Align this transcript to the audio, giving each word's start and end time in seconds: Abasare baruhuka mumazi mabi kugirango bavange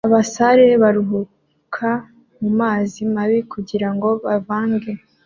Abasare 0.07 0.65
baruhuka 0.81 1.89
mumazi 2.41 2.99
mabi 3.15 3.39
kugirango 3.51 4.07
bavange 4.25 4.91